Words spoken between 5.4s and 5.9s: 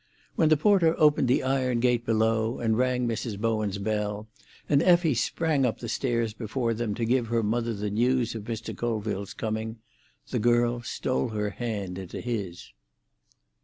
up the